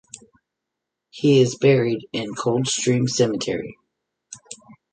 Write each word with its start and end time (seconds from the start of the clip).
He 1.11 1.41
is 1.41 1.59
buried 1.59 2.07
in 2.11 2.33
Coldstream 2.33 3.07
Cemetery. 3.07 3.77